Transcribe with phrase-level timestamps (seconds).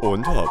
[0.00, 0.50] und hopp.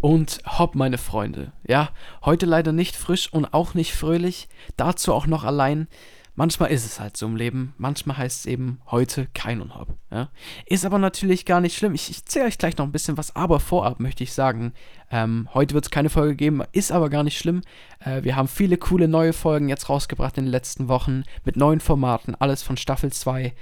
[0.00, 1.52] Und hopp, meine Freunde.
[1.66, 1.88] Ja,
[2.24, 4.48] heute leider nicht frisch und auch nicht fröhlich.
[4.76, 5.88] Dazu auch noch allein.
[6.38, 7.74] Manchmal ist es halt so im Leben.
[7.78, 9.96] Manchmal heißt es eben heute kein und hopp.
[10.10, 10.28] Ja?
[10.66, 11.94] Ist aber natürlich gar nicht schlimm.
[11.94, 14.74] Ich, ich zähle euch gleich noch ein bisschen was, aber vorab möchte ich sagen,
[15.10, 17.62] ähm, heute wird es keine Folge geben, ist aber gar nicht schlimm.
[18.00, 21.80] Äh, wir haben viele coole neue Folgen jetzt rausgebracht in den letzten Wochen mit neuen
[21.80, 23.44] Formaten, alles von Staffel 2.
[23.44, 23.54] Äh,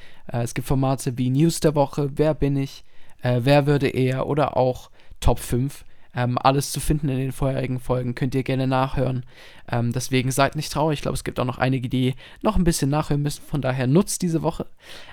[0.42, 2.84] es gibt Formate wie News der Woche, Wer bin ich,
[3.22, 5.84] äh, Wer würde eher oder auch Top 5.
[6.14, 9.24] Ähm, alles zu finden in den vorherigen Folgen könnt ihr gerne nachhören.
[9.70, 10.98] Ähm, deswegen seid nicht traurig.
[10.98, 13.42] Ich glaube, es gibt auch noch einige, die noch ein bisschen nachhören müssen.
[13.42, 14.66] Von daher nutzt diese Woche.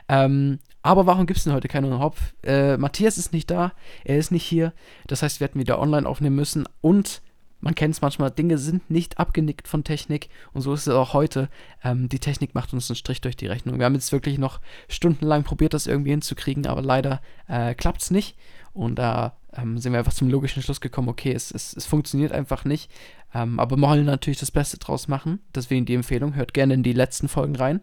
[0.08, 2.34] Ähm, aber warum gibt es denn heute keinen Hopf?
[2.44, 3.74] Äh, Matthias ist nicht da.
[4.04, 4.74] Er ist nicht hier.
[5.08, 6.66] Das heißt, wir hätten wieder online aufnehmen müssen.
[6.82, 7.22] Und
[7.62, 11.14] man kennt es manchmal, Dinge sind nicht abgenickt von Technik und so ist es auch
[11.14, 11.48] heute.
[11.84, 13.78] Ähm, die Technik macht uns einen Strich durch die Rechnung.
[13.78, 14.60] Wir haben jetzt wirklich noch
[14.90, 18.36] stundenlang probiert, das irgendwie hinzukriegen, aber leider äh, klappt es nicht.
[18.74, 22.32] Und da ähm, sind wir einfach zum logischen Schluss gekommen, okay, es, es, es funktioniert
[22.32, 22.92] einfach nicht.
[23.34, 25.40] Ähm, aber wir wollen natürlich das Beste draus machen.
[25.56, 27.82] Deswegen die Empfehlung, hört gerne in die letzten Folgen rein.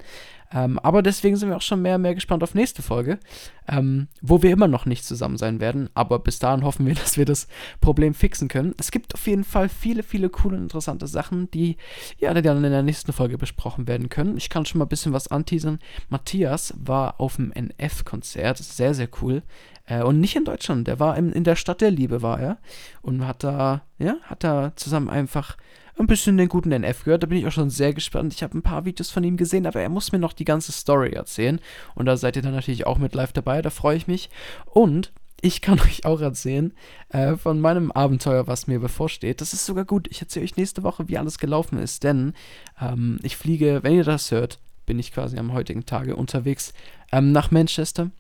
[0.51, 3.19] Ähm, aber deswegen sind wir auch schon mehr und mehr gespannt auf nächste Folge,
[3.67, 5.91] ähm, wo wir immer noch nicht zusammen sein werden.
[5.93, 7.49] Aber bis dahin hoffen wir, dass wir das
[7.81, 8.75] Problem fixen können.
[8.79, 11.77] Es gibt auf jeden Fall viele, viele coole und interessante Sachen, die
[12.19, 14.37] ja dann in der nächsten Folge besprochen werden können.
[14.37, 15.81] Ich kann schon mal ein bisschen was anteasern.
[16.09, 19.43] Matthias war auf dem NF-Konzert, sehr, sehr cool.
[19.85, 22.59] Äh, und nicht in Deutschland, der war in, in der Stadt der Liebe, war er.
[23.03, 25.57] Und hat da, ja, hat da zusammen einfach
[25.99, 27.23] ein bisschen den guten NF gehört.
[27.23, 28.33] Da bin ich auch schon sehr gespannt.
[28.33, 30.73] Ich habe ein paar Videos von ihm gesehen, aber er muss mir noch die ganze
[30.73, 31.61] Story erzählen.
[31.95, 34.31] Und da seid ihr dann natürlich auch mit live dabei, da freue ich mich.
[34.65, 36.73] Und ich kann euch auch erzählen
[37.11, 39.41] äh, von meinem Abenteuer, was mir bevorsteht.
[39.41, 40.09] Das ist sogar gut.
[40.11, 42.35] Ich erzähle euch nächste Woche, wie alles gelaufen ist, denn
[42.81, 46.73] ähm, ich fliege, wenn ihr das hört, bin ich quasi am heutigen Tage unterwegs
[47.13, 48.11] ähm, nach Manchester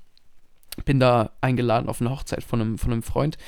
[0.84, 3.38] bin da eingeladen auf eine Hochzeit von einem, von einem Freund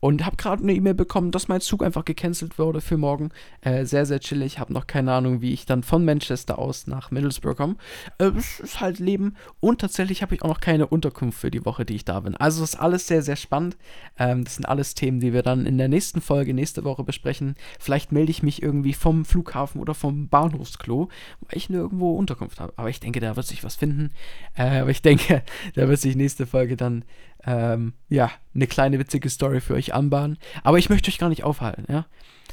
[0.00, 3.30] und habe gerade eine E-Mail bekommen, dass mein Zug einfach gecancelt wurde für morgen.
[3.60, 4.58] Äh, sehr, sehr chillig.
[4.58, 7.76] Habe noch keine Ahnung, wie ich dann von Manchester aus nach Middlesbrough komme.
[8.18, 9.36] Äh, es ist halt Leben.
[9.60, 12.34] Und tatsächlich habe ich auch noch keine Unterkunft für die Woche, die ich da bin.
[12.36, 13.76] Also ist alles sehr, sehr spannend.
[14.18, 17.54] Ähm, das sind alles Themen, die wir dann in der nächsten Folge, nächste Woche besprechen.
[17.78, 21.08] Vielleicht melde ich mich irgendwie vom Flughafen oder vom Bahnhofsklo,
[21.42, 22.72] weil ich nirgendwo Unterkunft habe.
[22.76, 24.12] Aber ich denke, da wird sich was finden.
[24.56, 25.42] Äh, aber ich denke,
[25.74, 27.04] da wird sich nächste Folge dann
[27.44, 30.38] ähm, ja, eine kleine witzige Story für euch anbahnen.
[30.62, 32.06] Aber ich möchte euch gar nicht aufhalten, ja.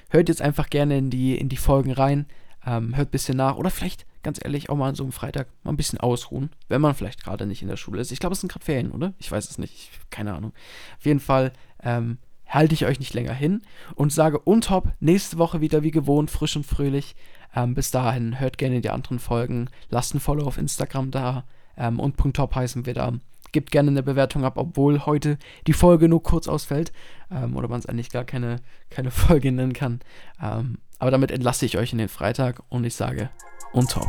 [0.09, 2.27] Hört jetzt einfach gerne in die, in die Folgen rein,
[2.65, 5.47] ähm, hört ein bisschen nach oder vielleicht, ganz ehrlich, auch mal an so einem Freitag
[5.63, 8.11] mal ein bisschen ausruhen, wenn man vielleicht gerade nicht in der Schule ist.
[8.11, 9.13] Ich glaube, es sind gerade Ferien, oder?
[9.19, 10.53] Ich weiß es nicht, ich, keine Ahnung.
[10.97, 11.51] Auf jeden Fall,
[11.83, 13.61] ähm, halte ich euch nicht länger hin
[13.95, 17.15] und sage untop, nächste Woche wieder wie gewohnt, frisch und fröhlich.
[17.55, 21.43] Ähm, bis dahin, hört gerne die anderen Folgen, lasst ein Follow auf Instagram da
[21.77, 23.13] ähm, und Punkt Top heißen wir da.
[23.51, 25.37] Gebt gerne eine Bewertung ab, obwohl heute
[25.67, 26.91] die Folge nur kurz ausfällt
[27.31, 28.57] ähm, oder man es eigentlich gar keine,
[28.89, 29.99] keine Folge nennen kann.
[30.41, 33.29] Ähm, aber damit entlasse ich euch in den Freitag und ich sage
[33.71, 34.07] und top.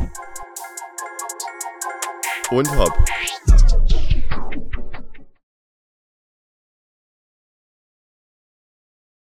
[2.51, 2.97] Und hopp.